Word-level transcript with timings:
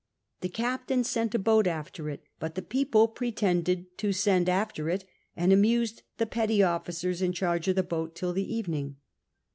The 0.39 0.49
captain 0.49 1.03
sent 1.03 1.35
a 1.35 1.37
boat 1.37 1.67
after 1.67 2.05
it^ 2.05 2.21
but 2.39 2.55
the 2.55 2.63
people 2.63 3.07
pretended 3.07 3.85
to 3.99 4.11
send 4.11 4.49
after 4.49 4.89
it, 4.89 5.05
and 5.35 5.53
amused 5.53 6.01
the 6.17 6.25
i)etty 6.25 6.67
officers 6.67 7.21
in 7.21 7.33
charge 7.33 7.67
of 7.67 7.75
the 7.75 7.83
boat 7.83 8.15
till 8.15 8.33
the 8.33 8.51
evening. 8.55 8.95